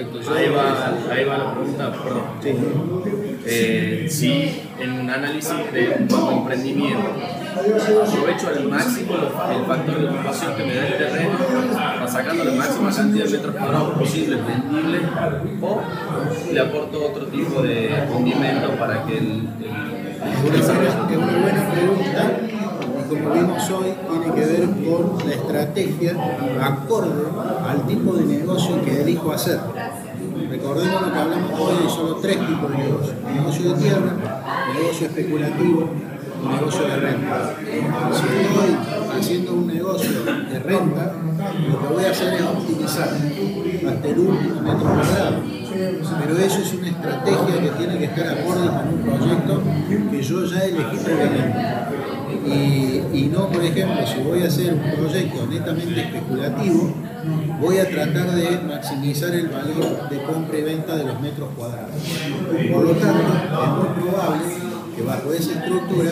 Correcto. 0.07 0.21
Yo- 0.21 0.35
Ahí 0.35 0.49
va, 0.51 1.15
ahí 1.15 1.25
va 1.25 1.39
la 1.39 1.55
pregunta, 1.55 1.93
perdón. 1.93 2.23
Sí. 2.43 2.55
Eh, 3.51 4.07
si 4.11 4.61
en 4.81 4.93
un 5.01 5.11
análisis 5.11 5.55
de 5.73 6.07
un 6.11 6.33
emprendimiento 6.33 7.09
aprovecho 8.07 8.49
al 8.49 8.69
máximo 8.69 9.15
el 9.15 9.65
factor 9.67 9.99
de 10.01 10.09
ocupación 10.09 10.55
que 10.55 10.65
me 10.65 10.75
da 10.75 10.87
el 10.87 10.99
terreno 10.99 11.31
para 11.73 12.09
sacarlo 12.09 12.45
la 12.45 12.53
máxima 12.53 12.91
cantidad 12.95 13.25
de 13.25 13.31
metros 13.31 13.55
cuadrados 13.57 13.99
posible 13.99 14.37
vendibles 14.37 15.03
o 15.63 15.81
le 16.53 16.61
aporto 16.61 17.07
otro 17.07 17.27
tipo 17.27 17.63
de 17.63 17.91
condimento 18.13 18.69
para 18.79 19.05
que 19.05 19.19
el, 19.19 19.49
buena, 20.43 20.59
es 20.59 20.69
una 20.69 21.39
buena 21.39 21.71
pregunta 21.71 22.37
como 23.09 23.33
vimos 23.33 23.71
hoy 23.71 23.95
tiene 24.11 24.35
que 24.35 24.47
ver 24.47 24.69
con 24.69 25.29
la 25.29 25.35
estrategia 25.35 26.13
acorde 26.63 27.11
al 27.67 27.87
tipo 27.87 28.13
de 28.13 28.25
negocio 28.25 28.85
que 28.85 29.03
elijo 29.03 29.33
hacer. 29.33 29.59
Recordemos 30.51 31.03
lo 31.03 31.13
que 31.13 31.19
hablamos 31.19 31.61
hoy, 31.61 31.77
hay 31.83 31.91
solo 31.91 32.17
tres 32.17 32.39
tipos 32.47 32.71
de 32.71 32.79
negocios. 32.79 33.15
Negocio 33.35 33.75
de 33.75 33.83
tierra, 33.83 34.43
negocio 34.75 35.07
especulativo 35.07 35.91
y 36.45 36.49
negocio 36.49 36.87
de 36.87 36.97
renta. 36.97 37.55
Si 38.13 38.27
estoy 38.27 39.19
haciendo 39.19 39.53
un 39.55 39.67
negocio 39.67 40.25
de 40.25 40.59
renta, 40.59 41.13
lo 41.69 41.81
que 41.81 41.95
voy 41.95 42.05
a 42.05 42.11
hacer 42.11 42.35
es 42.35 42.43
optimizar 42.43 43.09
hasta 43.09 44.09
el 44.09 44.19
último 44.19 44.61
metro 44.63 44.89
cuadrado. 44.95 45.59
Pero 45.79 46.39
eso 46.39 46.59
es 46.61 46.75
una 46.75 46.89
estrategia 46.89 47.61
que 47.61 47.71
tiene 47.79 47.99
que 47.99 48.05
estar 48.05 48.29
acorde 48.29 48.67
con 48.69 48.89
un 48.89 49.03
proyecto 49.03 49.63
que 50.11 50.23
yo 50.23 50.45
ya 50.45 50.65
elegí 50.65 50.97
previamente. 51.05 51.88
Y, 52.47 53.31
no, 53.33 53.49
por 53.49 53.65
ejemplo, 53.65 54.07
si 54.07 54.21
voy 54.23 54.43
a 54.43 54.47
hacer 54.47 54.75
un 54.75 54.81
proyecto 54.81 55.47
netamente 55.47 56.01
especulativo, 56.01 56.95
voy 57.61 57.79
a 57.79 57.89
tratar 57.89 58.31
de 58.33 58.61
maximizar 58.61 59.35
el 59.35 59.49
valor 59.49 60.09
de 60.09 60.23
compra 60.23 60.59
y 60.59 60.63
venta 60.63 60.97
de 60.97 61.05
los 61.05 61.21
metros 61.21 61.49
cuadrados. 61.57 61.91
Por 62.73 62.85
lo 62.85 62.93
tanto, 62.93 63.21
es 63.21 63.71
muy 63.77 64.09
probable 64.09 64.45
que 64.97 65.03
bajo 65.03 65.33
esa 65.33 65.53
estructura 65.53 66.11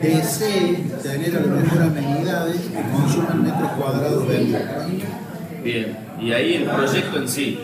desee 0.00 0.84
tener 1.02 1.36
a 1.36 1.40
lo 1.40 1.48
mejor 1.48 1.82
amenidades 1.82 2.60
que 2.60 2.82
consuman 2.90 3.42
metros 3.42 3.70
cuadrados 3.72 4.28
vendidos. 4.28 4.62
Bien, 5.62 5.96
y 6.20 6.32
ahí 6.32 6.54
el 6.54 6.64
proyecto 6.64 7.18
en 7.18 7.28
sí, 7.28 7.58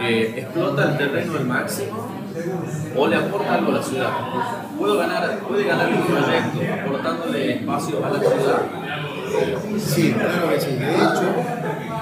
eh, 0.00 0.34
¿explota 0.36 0.90
el 0.90 0.98
terreno 0.98 1.38
al 1.38 1.46
máximo 1.46 2.08
o 2.96 3.06
le 3.08 3.16
aporta 3.16 3.54
algo 3.54 3.72
a 3.72 3.74
la 3.76 3.82
ciudad? 3.82 4.10
¿Puedo 4.78 4.98
ganar, 4.98 5.40
¿Puede 5.40 5.64
ganar 5.64 5.88
un 5.92 6.02
proyecto 6.02 6.87
espacio 7.48 8.04
a 8.04 8.10
la 8.10 8.18
ciudad? 8.18 8.62
Sí, 9.78 10.12
claro 10.12 10.50
que 10.50 10.60
sí. 10.60 10.72
De 10.76 10.94
hecho, 10.94 11.28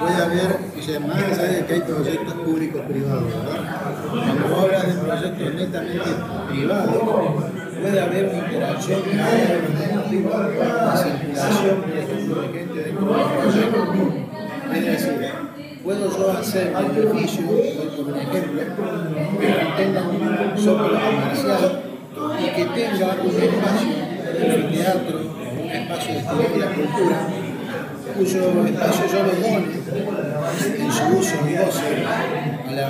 puede 0.00 0.16
haber, 0.22 0.58
o 0.78 0.82
sea, 0.82 1.00
más 1.00 1.16
allá 1.16 1.42
de 1.42 1.66
que 1.66 1.74
hay 1.74 1.80
proyectos 1.80 2.34
públicos 2.34 2.82
privados. 2.88 3.32
Cuando 4.10 4.56
hablas 4.56 4.86
de 4.86 4.94
proyectos 4.94 5.54
netamente 5.54 6.10
privados, 6.48 7.02
puede 7.80 8.00
haber 8.00 8.26
una 8.26 8.38
interacción, 8.38 9.02
circulación, 10.08 11.80
por 11.82 11.98
ejemplo, 11.98 12.42
de 12.42 12.48
gente 12.48 12.82
dentro 12.82 13.06
del 13.06 13.26
proyecto. 13.26 14.26
Es 14.74 14.84
decir, 14.84 15.30
puedo 15.84 16.18
yo 16.18 16.32
hacer 16.32 16.74
un 16.74 16.96
edificio, 16.96 17.42
doy 17.46 18.04
por 18.04 18.16
ejemplo, 18.16 18.62
que 19.40 19.82
tenga 19.82 20.02
un 20.02 20.58
zócalo 20.58 20.98
comercial 21.00 21.82
y 22.40 22.46
que 22.50 22.64
tenga 22.64 23.16
un 23.22 23.30
espacio 23.30 23.92
de 24.32 24.54
anfiteatro 24.54 25.25
espacio 25.96 26.58
la 26.58 26.66
cultura, 26.66 27.28
cuyo 28.16 28.66
espacio 28.66 29.06
yo 29.06 29.22
lo 29.22 29.32
dono 29.40 29.66
en 30.78 30.92
su 30.92 31.18
uso 31.18 31.34
y 31.48 31.56
goce 31.56 32.04
a 32.68 32.72
la, 32.72 32.86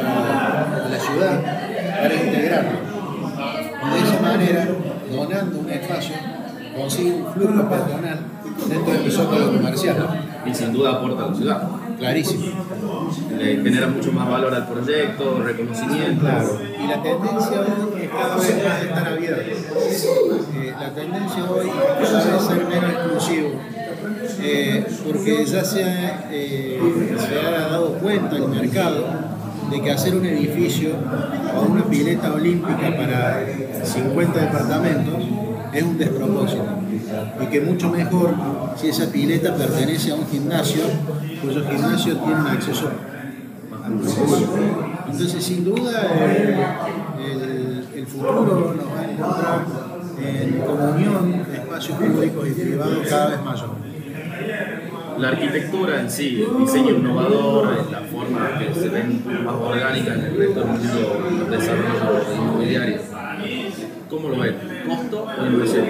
a 0.85 0.89
la 0.89 0.99
ciudad 0.99 1.41
para 2.01 2.15
integrarlo. 2.15 2.79
De 3.93 3.99
esa 4.03 4.21
manera, 4.21 4.67
donando 5.11 5.61
un 5.61 5.71
espacio, 5.71 6.15
consigo 6.77 7.17
un 7.17 7.33
flujo 7.33 7.69
peatonal 7.69 8.19
dentro 8.69 8.93
de 8.93 8.99
mi 8.99 9.11
zócalo 9.11 9.53
comercial. 9.53 9.97
Y 10.45 10.55
sin 10.55 10.73
duda 10.73 10.93
aporta 10.93 11.25
a 11.25 11.29
la 11.29 11.35
ciudad. 11.35 11.63
Clarísimo. 11.99 12.45
Le 13.39 13.57
genera 13.63 13.87
mucho 13.89 14.13
más 14.13 14.29
valor 14.29 14.55
al 14.55 14.67
proyecto, 14.67 15.43
reconocimiento. 15.43 16.21
Claro, 16.21 16.61
y 16.79 16.87
la 16.87 17.03
tendencia 17.03 17.61
hoy 17.61 18.03
es 18.03 18.11
cada 18.11 18.37
vez 18.37 18.65
más 18.65 18.83
estar 18.83 19.09
abierta. 19.09 19.43
Eh, 19.43 20.75
la 20.79 20.95
tendencia 20.95 21.51
hoy 21.51 21.69
es 21.69 22.11
cada 22.11 22.37
vez 22.37 22.43
ser 22.43 22.65
menos 22.67 22.91
exclusivo, 22.91 23.49
eh, 24.41 24.87
porque 25.05 25.45
ya 25.45 25.65
se 25.65 25.85
ha, 25.85 26.29
eh, 26.31 26.81
se 27.19 27.41
ha 27.41 27.69
dado 27.69 27.95
cuenta 27.95 28.37
el 28.37 28.49
mercado 28.49 29.07
de 29.71 29.83
que 29.83 29.91
hacer 29.91 30.15
un 30.15 30.27
edificio 30.27 30.91
o 31.57 31.63
una 31.63 31.85
pileta 31.85 32.33
olímpica 32.33 32.97
para 32.97 33.45
50 33.83 34.41
departamentos 34.41 35.15
es 35.73 35.83
un 35.83 35.99
despropósito 35.99 36.76
y 37.41 37.47
que 37.47 37.61
mucho 37.61 37.91
mejor 37.91 38.35
si 38.77 38.89
esa 38.89 39.07
pileta 39.07 39.55
pertenece 39.55 40.13
a 40.13 40.15
un 40.15 40.27
gimnasio 40.27 40.83
cuyo 41.43 41.65
gimnasio 41.69 42.17
tiene 42.17 42.41
un 42.41 42.47
acceso 42.47 42.91
entonces, 43.87 45.45
sin 45.45 45.65
duda, 45.65 46.11
el, 47.19 47.87
el 47.95 48.07
futuro 48.07 48.75
nos 48.75 48.87
va 48.87 49.01
a 49.01 49.11
encontrar 49.11 49.65
en 50.21 50.61
comunión 50.61 51.45
de 51.49 51.55
espacios 51.55 51.99
públicos 51.99 52.49
y 52.49 52.51
privados 52.53 53.07
cada 53.09 53.27
vez 53.29 53.45
mayor. 53.45 53.71
La 55.19 55.29
arquitectura 55.29 56.01
en 56.01 56.11
sí, 56.11 56.43
el 56.43 56.59
diseño 56.59 56.91
innovador, 56.97 57.91
la 57.91 58.01
forma 58.01 58.59
que 58.59 58.75
se 58.75 58.89
ven 58.89 59.23
más 59.45 59.55
orgánica 59.55 60.15
en 60.15 60.21
el 60.21 60.37
resto 60.37 60.61
del 60.61 60.69
mundo 60.69 61.49
del 61.49 61.51
desarrollo 61.51 62.35
inmobiliario. 62.35 63.01
¿Cómo 64.11 64.29
lo 64.29 64.39
ven? 64.39 64.57
¿Costo 64.87 65.27
o 65.27 65.47
inversión? 65.47 65.87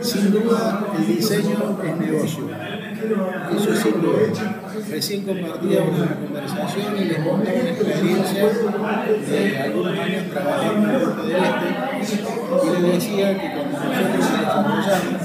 Sin 0.00 0.30
duda, 0.30 0.86
el 0.96 1.06
diseño 1.06 1.78
es 1.84 1.96
negocio. 1.96 2.44
Eso 3.56 3.76
sin 3.76 4.00
duda. 4.00 4.18
Recién 4.90 5.22
compartía 5.22 5.82
una 5.82 6.14
conversación 6.14 6.96
y 6.96 7.04
les 7.04 7.18
conté 7.18 7.60
una 7.60 7.70
experiencia 7.70 8.48
de 9.28 9.58
algunos 9.58 9.98
años 9.98 10.30
trabajando 10.32 10.88
en 10.88 10.94
el 10.94 11.02
norte 11.02 11.22
del 11.26 11.36
este 12.00 12.16
y 12.64 12.82
les 12.82 12.92
decía 12.92 13.38
que 13.38 13.52
cuando 13.52 13.78
nosotros 13.78 14.08
nos 14.08 14.28
desarrollamos, 14.28 15.22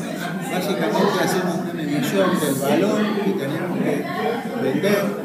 básicamente 0.52 1.20
hacemos 1.24 1.56
una 1.56 1.74
medición 1.74 2.40
del 2.40 2.56
valor 2.56 3.02
que 3.24 3.32
tenemos 3.32 3.78
que 3.80 4.06
vender, 4.62 5.23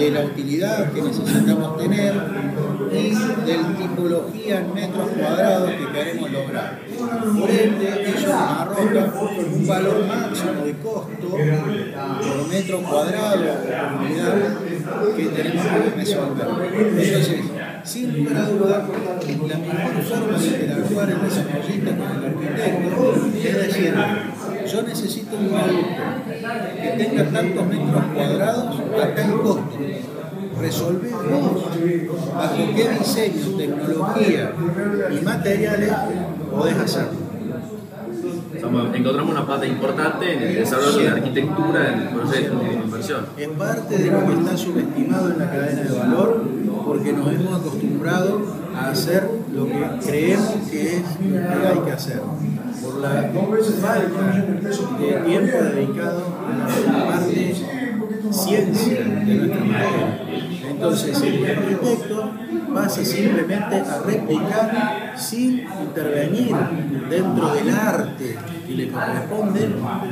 de 0.00 0.10
la 0.10 0.20
utilidad 0.22 0.92
que 0.92 1.02
necesitamos 1.02 1.76
tener 1.76 2.14
y 2.90 3.10
de 3.10 3.56
la 3.56 3.76
tipología 3.76 4.60
en 4.60 4.74
metros 4.74 5.10
cuadrados 5.10 5.70
que 5.72 5.92
queremos 5.92 6.30
lograr. 6.30 6.80
Por 7.38 7.50
ende, 7.50 8.04
eso 8.08 8.28
nos 8.28 8.34
arroja 8.34 9.12
un 9.54 9.66
valor 9.66 10.06
máximo 10.06 10.64
de 10.64 10.72
costo 10.78 11.28
por 11.28 12.48
metro 12.48 12.80
cuadrado 12.80 13.44
o 13.44 14.04
unidad 14.04 14.36
que 15.16 15.24
tenemos 15.26 15.66
que 15.66 15.90
resolver. 15.96 16.46
Entonces, 16.72 17.40
sin 17.84 18.16
lugar 18.16 18.36
a 18.36 18.48
duda, 18.48 18.86
la 18.88 19.56
mejor 19.58 20.02
forma 20.02 20.38
de 20.38 20.46
interactuar 20.46 21.10
el 21.10 21.22
desarrollista 21.22 21.96
con 21.96 22.10
el 22.10 22.24
arquitecto 22.24 23.14
es 23.42 23.56
decir, 23.56 23.94
yo 24.70 24.82
necesito 24.82 25.36
un 25.36 25.48
producto 25.48 26.20
tenga 27.06 27.24
tantos 27.30 27.66
metros 27.66 28.04
cuadrados 28.14 28.80
a 29.02 29.14
tal 29.14 29.32
costo. 29.42 29.62
Resolver 30.60 31.10
vos 31.10 32.34
bajo 32.34 32.56
qué 32.76 32.88
diseño, 32.98 33.56
tecnología 33.56 34.52
y 35.10 35.24
materiales 35.24 35.92
podés 36.50 36.76
hacerlo. 36.78 37.18
Estamos- 38.54 38.94
encontramos 38.94 39.30
una 39.32 39.46
pata 39.46 39.66
importante 39.66 40.34
en 40.34 40.42
el 40.42 40.54
desarrollo 40.56 40.98
de 40.98 41.04
la 41.04 41.12
arquitectura 41.12 41.92
en 41.94 42.00
el 42.00 42.08
proyecto 42.08 42.58
de 42.58 42.74
inversión. 42.74 43.26
Es 43.38 43.48
parte 43.48 43.96
de 43.96 44.10
lo 44.10 44.26
que 44.26 44.32
está 44.34 44.56
subestimado 44.56 45.30
en 45.32 45.38
la 45.38 45.50
cadena 45.50 45.82
de 45.82 45.98
valor 45.98 46.42
porque 46.84 47.12
nos 47.14 47.32
hemos 47.32 47.60
acostumbrado 47.60 48.40
a 48.76 48.90
hacer 48.90 49.26
lo 49.52 49.66
que 49.66 50.06
creemos 50.06 50.54
que 50.70 50.96
es 50.96 51.02
lo 51.20 51.60
que 51.60 51.66
hay 51.66 51.78
que 51.84 51.92
hacer. 51.92 52.20
Por 52.82 53.00
la 53.00 53.30
falta 53.80 54.32
de 54.98 55.12
tiempo 55.26 55.56
dedicado 55.74 56.22
a 56.46 56.92
la 56.92 57.06
parte 57.06 57.54
ciencia 58.32 59.00
de 59.00 59.34
nuestra 59.34 59.64
materia. 59.64 60.20
Entonces 60.70 61.22
el 61.22 61.44
arquitecto 61.44 62.30
pasa 62.72 63.04
simplemente 63.04 63.76
a 63.76 64.02
replicar 64.06 65.14
sin 65.16 65.60
intervenir 65.60 66.54
dentro 67.10 67.54
del 67.54 67.70
arte 67.70 68.38
que 68.66 68.74
le 68.74 68.88
corresponde 68.88 69.68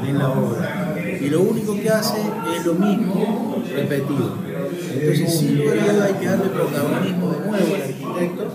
en 0.07 0.19
la 0.19 0.29
obra. 0.29 0.95
Y 1.21 1.31
lo 1.31 1.43
único 1.43 1.75
que 1.81 1.89
hace 1.89 2.21
es 2.57 2.67
lo 2.67 2.75
mismo 2.75 3.63
repetido. 3.75 4.35
Entonces 4.93 5.43
por 5.65 5.77
ello 5.77 6.05
hay 6.05 6.15
que 6.15 6.27
darle 6.27 6.49
protagonismo 6.51 7.31
de 7.31 7.39
nuevo 7.39 7.75
al 7.75 7.83
arquitecto, 7.83 8.53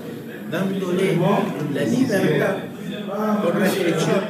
dándole 0.54 1.18
la 1.74 1.82
libertad 1.82 2.56
con 3.42 3.60
restricción 3.60 4.22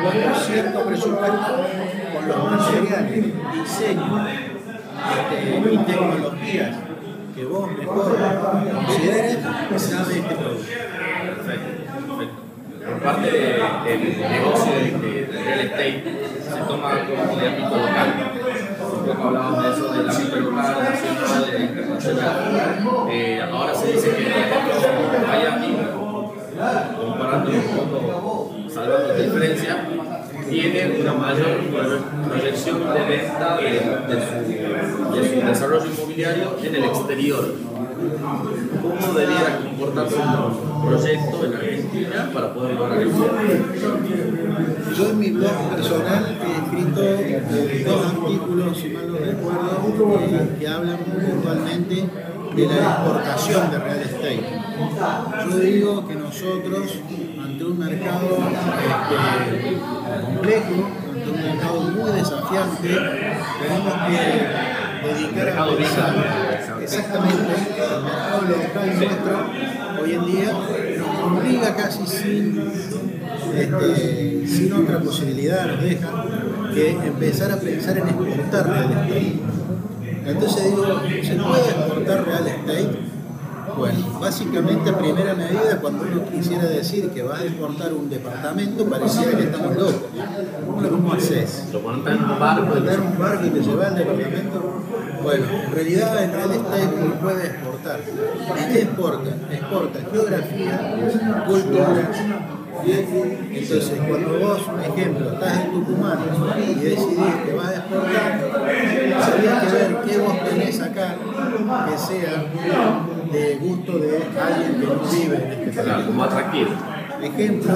con 0.00 0.12
cierto 0.46 0.84
presupuesto, 0.84 1.66
con 2.14 2.28
los 2.28 2.50
materiales, 2.50 3.24
diseño 3.52 4.28
este, 4.28 5.72
y 5.72 5.78
tecnologías 5.78 6.76
que 7.34 7.44
vos 7.46 7.68
mejor 7.72 8.16
consideres, 8.74 9.38
sabe 9.76 10.18
este 10.18 10.34
producto. 10.36 10.76
Por 12.86 13.02
parte 13.02 13.30
del 13.32 14.18
negocio 14.20 14.72
de, 14.72 15.28
real 15.32 15.60
estate 15.60 16.04
se 16.40 16.60
toma 16.68 16.90
como 17.00 17.36
de 17.36 17.48
ámbito 17.48 17.76
local. 17.76 18.08
Poco 19.06 19.28
hablábamos 19.28 19.62
de 19.62 19.70
eso 19.72 19.92
del 19.92 20.08
ámbito 20.08 20.36
local, 20.36 20.76
nacional, 20.82 21.60
internacional. 21.60 23.08
Eh, 23.10 23.42
ahora 23.42 23.74
se 23.74 23.92
dice 23.92 24.10
que 24.16 25.26
Miami, 25.26 25.76
comparando 26.96 27.50
un 27.50 27.62
poco, 27.90 28.54
tiene 30.48 31.00
una 31.00 31.12
mayor 31.14 31.58
proyección 32.28 32.78
de 32.78 33.04
venta 33.04 33.56
de, 33.56 33.70
de, 34.14 35.40
su, 35.40 35.46
desarrollo 35.46 35.86
inmobiliario 35.86 36.56
en 36.62 36.74
el 36.74 36.84
exterior. 36.84 37.54
¿Cómo 38.82 39.12
debería 39.14 39.58
comportarse 39.62 40.16
un 40.16 40.86
proyecto 40.86 41.44
en 41.44 41.54
Argentina 41.54 42.30
para 42.32 42.54
poder 42.54 42.74
lograr 42.74 43.00
eso? 43.00 43.30
Yo 44.96 45.10
en 45.10 45.18
mi 45.18 45.30
blog 45.30 45.70
personal 45.74 46.38
he 46.42 46.52
escrito 46.64 47.90
dos 47.90 48.06
artículos, 48.06 48.78
si 48.78 48.88
mal 48.90 49.12
no 49.12 49.18
recuerdo, 49.18 50.20
eh, 50.20 50.56
que 50.58 50.68
hablan 50.68 50.98
puntualmente 50.98 52.04
de 52.56 52.66
la 52.66 52.76
exportación 52.76 53.70
de 53.70 53.78
real 53.78 54.00
estate. 54.00 54.40
Yo 55.50 55.56
digo 55.58 56.08
que 56.08 56.14
nosotros, 56.14 56.98
este, 59.10 59.78
complejo, 60.24 60.90
un 61.26 61.42
mercado 61.42 61.80
muy 61.80 62.10
desafiante, 62.12 62.88
tenemos 63.60 63.94
que 64.06 65.06
dedicar 65.06 65.48
a 65.58 65.66
pensar 65.76 66.78
exactamente 66.82 67.36
el 67.36 68.02
mercado 68.02 68.42
local 68.42 68.88
nuestro 68.98 70.02
hoy 70.02 70.12
en 70.12 70.26
día 70.26 70.52
nos 70.98 71.38
obliga 71.38 71.74
casi 71.76 72.06
sin, 72.06 72.72
este, 73.54 74.46
sin 74.46 74.72
otra 74.72 75.00
posibilidad, 75.00 75.66
nos 75.66 75.82
deja 75.82 76.08
que 76.74 76.90
empezar 76.90 77.52
a 77.52 77.56
pensar 77.56 77.98
en 77.98 78.08
exportar 78.08 78.68
real 78.68 78.90
estate. 78.90 79.36
Entonces 80.26 80.64
digo, 80.64 81.00
¿se 81.22 81.34
puede 81.36 81.70
exportar 81.70 82.24
real 82.26 82.46
estate? 82.46 83.15
Bueno, 83.74 84.18
básicamente 84.20 84.90
a 84.90 84.98
primera 84.98 85.34
medida, 85.34 85.80
cuando 85.80 86.04
uno 86.04 86.24
quisiera 86.30 86.64
decir 86.64 87.10
que 87.10 87.22
va 87.22 87.38
a 87.38 87.44
exportar 87.44 87.92
un 87.92 88.08
departamento, 88.08 88.86
pareciera 88.86 89.36
que 89.36 89.44
estamos 89.44 89.76
locos. 89.76 90.90
¿Cómo 90.90 91.12
haces? 91.12 91.68
Lo 91.72 91.80
ponen 91.80 92.06
en 92.06 92.24
un 92.24 92.38
barco. 92.38 92.74
¿Poner 92.74 93.00
un 93.00 93.18
barco 93.18 93.46
y 93.46 93.50
te 93.50 93.60
lleva 93.60 93.86
al 93.88 93.96
departamento? 93.96 94.82
Bueno, 95.22 95.44
en 95.66 95.72
realidad 95.72 96.24
el 96.24 96.32
real 96.32 96.50
estate 96.52 96.96
no 97.08 97.14
puede 97.20 97.46
exportar. 97.46 98.00
¿Y 98.00 98.72
qué 98.72 98.82
exporta? 98.82 99.30
Exporta 99.50 99.98
geografía, 100.10 101.44
cultura, 101.46 102.10
entonces, 102.84 104.00
cuando 104.06 104.38
vos, 104.38 104.60
por 104.60 104.80
ejemplo, 104.80 105.32
estás 105.32 105.64
en 105.64 105.72
Tucumán 105.72 106.18
y 106.58 106.74
decidís 106.74 107.34
que 107.44 107.54
vas 107.54 107.68
a 107.68 107.76
exportar, 107.76 108.40
habría 109.22 109.60
que 109.60 109.72
ver 109.72 109.96
qué 110.06 110.18
vos 110.18 110.44
tenés 110.44 110.80
acá 110.80 111.16
que 111.88 111.98
sea 111.98 112.44
de 113.36 113.56
gusto 113.56 113.98
de 113.98 114.16
alguien 114.40 114.80
que 114.80 114.86
no 114.86 115.00
vive 115.10 115.36
en 115.36 115.68
este 115.68 115.82
país. 115.82 116.06
como 116.06 116.24
atractivo. 116.24 116.70
Ejemplo, 117.22 117.74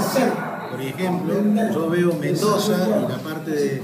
por 0.70 0.80
ejemplo, 0.80 1.34
yo 1.74 1.90
veo 1.90 2.14
Mendoza 2.14 2.76
y 2.88 3.10
la 3.12 3.18
parte 3.18 3.50
de, 3.50 3.82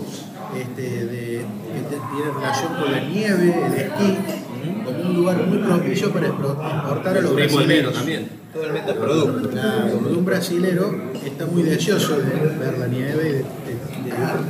este, 0.56 0.82
de, 1.06 1.44
que 1.90 1.96
tiene 2.12 2.32
relación 2.34 2.74
con 2.74 2.92
la 2.92 3.00
nieve, 3.00 3.66
el 3.66 3.74
esquí, 3.74 4.18
un 5.04 5.14
lugar 5.16 5.46
muy 5.46 5.58
propicio 5.58 6.12
para 6.12 6.26
exportar 6.28 7.16
a 7.16 7.20
los 7.20 7.34
brasileños. 7.34 7.92
también. 7.92 8.28
Totalmente 8.52 8.94
producto. 8.94 9.50
Claro, 9.50 10.00
un 10.16 10.24
brasilero 10.24 10.94
está 11.24 11.44
muy 11.46 11.62
deseoso 11.62 12.16
de 12.16 12.56
ver 12.58 12.78
la 12.78 12.86
nieve, 12.86 13.22
de, 13.22 13.44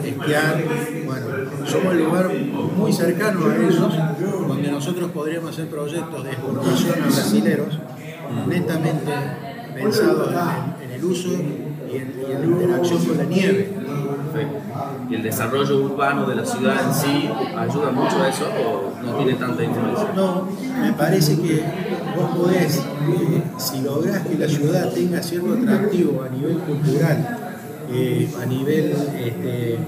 de, 0.03 0.09
esquiar. 0.11 0.63
Bueno, 1.05 1.27
somos 1.67 1.93
el 1.93 2.05
lugar 2.05 2.31
muy 2.77 2.93
cercano 2.93 3.47
a 3.47 3.57
ellos, 3.57 3.93
donde 4.47 4.71
nosotros 4.71 5.11
podríamos 5.11 5.51
hacer 5.51 5.67
proyectos 5.67 6.23
de 6.23 6.31
exportación 6.31 7.03
a 7.03 7.07
brasileros, 7.07 7.79
netamente 8.47 9.13
pensados 9.75 10.29
en, 10.31 10.85
en 10.85 10.93
el 10.93 11.05
uso 11.05 11.29
y 11.93 11.97
en, 11.97 12.15
y 12.29 12.33
en 12.33 12.41
la 12.41 12.47
interacción 12.47 13.05
con 13.05 13.19
la 13.19 13.25
nieve. 13.25 13.76
¿Y 15.09 15.15
el 15.15 15.23
desarrollo 15.23 15.85
urbano 15.85 16.27
de 16.27 16.35
la 16.35 16.45
ciudad 16.45 16.77
en 16.85 16.95
sí 16.95 17.31
ayuda 17.57 17.91
mucho 17.93 18.23
a 18.23 18.29
eso 18.29 18.47
o 18.47 19.05
no 19.05 19.17
tiene 19.17 19.35
tanta 19.35 19.63
influencia? 19.63 20.13
No, 20.17 20.49
me 20.81 20.93
parece 20.95 21.41
que 21.41 21.63
vos 22.17 22.37
podés, 22.37 22.79
eh, 22.79 23.43
si 23.57 23.83
lográs 23.83 24.27
que 24.27 24.37
la 24.37 24.49
ciudad 24.49 24.93
tenga 24.93 25.23
cierto 25.23 25.55
atractivo 25.55 26.23
a 26.23 26.29
nivel 26.29 26.59
cultural, 26.59 27.39
eh, 27.93 28.29
a 28.43 28.47
nivel 28.47 28.97
este, 29.25 29.79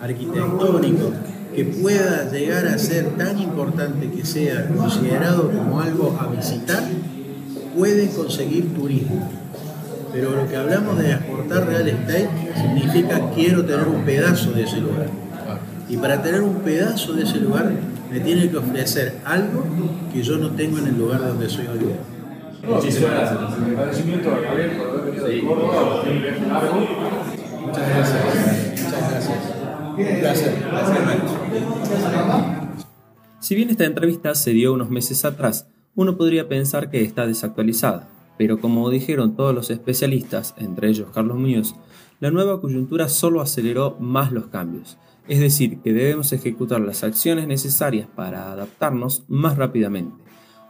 arquitectónico, 0.00 1.12
que 1.54 1.64
pueda 1.66 2.30
llegar 2.30 2.66
a 2.66 2.78
ser 2.78 3.10
tan 3.16 3.38
importante 3.38 4.10
que 4.10 4.24
sea 4.24 4.66
considerado 4.68 5.50
como 5.50 5.80
algo 5.80 6.16
a 6.18 6.26
visitar, 6.28 6.82
pueden 7.76 8.08
conseguir 8.08 8.74
turismo. 8.74 9.28
Pero 10.12 10.30
lo 10.36 10.46
que 10.48 10.56
hablamos 10.56 10.98
de 10.98 11.12
exportar 11.12 11.66
real 11.66 11.88
estate 11.88 12.28
significa 12.54 13.30
quiero 13.34 13.64
tener 13.64 13.88
un 13.88 14.02
pedazo 14.04 14.52
de 14.52 14.64
ese 14.64 14.80
lugar. 14.80 15.06
Y 15.88 15.96
para 15.96 16.22
tener 16.22 16.42
un 16.42 16.56
pedazo 16.56 17.14
de 17.14 17.24
ese 17.24 17.38
lugar 17.38 17.72
me 18.10 18.20
tiene 18.20 18.50
que 18.50 18.58
ofrecer 18.58 19.14
algo 19.24 19.64
que 20.12 20.22
yo 20.22 20.36
no 20.36 20.50
tengo 20.50 20.78
en 20.78 20.88
el 20.88 20.98
lugar 20.98 21.20
donde 21.20 21.48
soy 21.48 21.66
hoy. 21.66 21.80
Muchísimas 22.68 23.10
gracias. 23.10 23.40
Agradecimiento 23.40 24.30
a 24.30 24.48
Javier 24.48 24.76
por 24.76 25.00
haber 25.00 25.22
venido 25.22 25.48
Córdoba. 25.48 26.04
Muchas 27.60 27.88
gracias. 27.88 28.20
Muchas 28.76 29.10
gracias. 29.10 29.38
Un 29.96 30.20
placer. 30.20 30.52
Si 33.40 33.54
bien 33.56 33.70
esta 33.70 33.84
entrevista 33.84 34.34
se 34.34 34.52
dio 34.52 34.72
unos 34.72 34.90
meses 34.90 35.24
atrás, 35.24 35.66
uno 35.94 36.16
podría 36.16 36.48
pensar 36.48 36.90
que 36.90 37.02
está 37.02 37.26
desactualizada, 37.26 38.08
pero 38.42 38.58
como 38.58 38.90
dijeron 38.90 39.36
todos 39.36 39.54
los 39.54 39.70
especialistas, 39.70 40.56
entre 40.58 40.88
ellos 40.88 41.10
Carlos 41.14 41.38
Muñoz, 41.38 41.76
la 42.18 42.32
nueva 42.32 42.60
coyuntura 42.60 43.08
solo 43.08 43.40
aceleró 43.40 43.96
más 44.00 44.32
los 44.32 44.48
cambios, 44.48 44.98
es 45.28 45.38
decir, 45.38 45.78
que 45.78 45.92
debemos 45.92 46.32
ejecutar 46.32 46.80
las 46.80 47.04
acciones 47.04 47.46
necesarias 47.46 48.08
para 48.16 48.50
adaptarnos 48.50 49.22
más 49.28 49.56
rápidamente, 49.56 50.24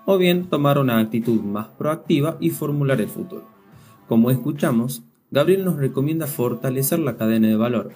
o 0.04 0.18
bien 0.18 0.50
tomar 0.50 0.76
una 0.76 0.98
actitud 0.98 1.40
más 1.40 1.68
proactiva 1.68 2.36
y 2.40 2.50
formular 2.50 3.00
el 3.00 3.08
futuro. 3.08 3.46
Como 4.06 4.30
escuchamos, 4.30 5.02
Gabriel 5.30 5.64
nos 5.64 5.76
recomienda 5.76 6.26
fortalecer 6.26 6.98
la 6.98 7.16
cadena 7.16 7.48
de 7.48 7.56
valor, 7.56 7.92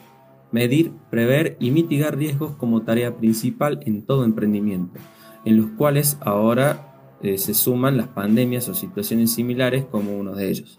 medir, 0.52 0.90
prever 1.10 1.58
y 1.60 1.70
mitigar 1.70 2.16
riesgos 2.16 2.56
como 2.56 2.80
tarea 2.80 3.18
principal 3.18 3.80
en 3.84 4.06
todo 4.06 4.24
emprendimiento, 4.24 4.98
en 5.44 5.58
los 5.58 5.66
cuales 5.72 6.16
ahora 6.22 6.95
eh, 7.22 7.38
se 7.38 7.54
suman 7.54 7.96
las 7.96 8.08
pandemias 8.08 8.68
o 8.68 8.74
situaciones 8.74 9.32
similares 9.32 9.84
como 9.84 10.16
uno 10.16 10.34
de 10.34 10.48
ellos. 10.48 10.78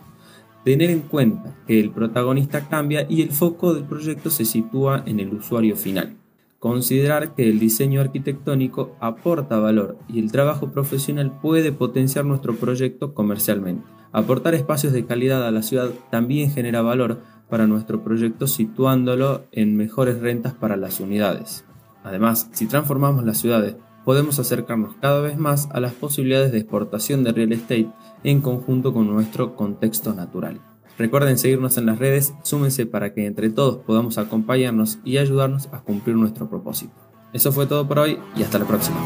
Tener 0.63 0.89
en 0.89 1.01
cuenta 1.01 1.55
que 1.65 1.79
el 1.79 1.91
protagonista 1.91 2.67
cambia 2.67 3.05
y 3.09 3.21
el 3.21 3.31
foco 3.31 3.73
del 3.73 3.85
proyecto 3.85 4.29
se 4.29 4.45
sitúa 4.45 5.03
en 5.05 5.19
el 5.19 5.33
usuario 5.33 5.75
final. 5.75 6.17
Considerar 6.59 7.35
que 7.35 7.47
el 7.47 7.59
diseño 7.59 8.01
arquitectónico 8.01 8.95
aporta 8.99 9.59
valor 9.59 9.97
y 10.09 10.19
el 10.19 10.31
trabajo 10.31 10.71
profesional 10.71 11.39
puede 11.41 11.71
potenciar 11.71 12.25
nuestro 12.25 12.55
proyecto 12.55 13.13
comercialmente. 13.13 13.87
Aportar 14.11 14.55
espacios 14.55 14.93
de 14.93 15.05
calidad 15.05 15.45
a 15.47 15.51
la 15.51 15.61
ciudad 15.61 15.91
también 16.09 16.51
genera 16.51 16.81
valor 16.81 17.21
para 17.49 17.67
nuestro 17.67 18.03
proyecto 18.03 18.47
situándolo 18.47 19.45
en 19.51 19.77
mejores 19.77 20.19
rentas 20.19 20.53
para 20.53 20.75
las 20.75 20.99
unidades. 20.99 21.63
Además, 22.03 22.49
si 22.51 22.67
transformamos 22.67 23.23
las 23.23 23.37
ciudades 23.37 23.75
podemos 24.07 24.39
acercarnos 24.39 24.95
cada 25.01 25.19
vez 25.19 25.37
más 25.37 25.67
a 25.73 25.81
las 25.81 25.91
posibilidades 25.91 26.53
de 26.53 26.59
exportación 26.59 27.25
de 27.25 27.33
real 27.33 27.51
estate 27.51 27.89
en 28.23 28.39
conjunto 28.39 28.93
con 28.93 29.05
nuestro 29.05 29.53
contexto 29.57 30.13
natural. 30.13 30.61
Recuerden 30.97 31.37
seguirnos 31.37 31.77
en 31.77 31.87
las 31.87 31.99
redes, 31.99 32.33
súmense 32.41 32.85
para 32.85 33.13
que 33.13 33.25
entre 33.25 33.49
todos 33.49 33.79
podamos 33.79 34.17
acompañarnos 34.17 34.99
y 35.03 35.17
ayudarnos 35.17 35.67
a 35.73 35.81
cumplir 35.81 36.15
nuestro 36.15 36.49
propósito. 36.49 36.93
Eso 37.33 37.51
fue 37.51 37.65
todo 37.65 37.85
por 37.85 37.99
hoy 37.99 38.17
y 38.37 38.43
hasta 38.43 38.59
la 38.59 38.65
próxima. 38.65 38.97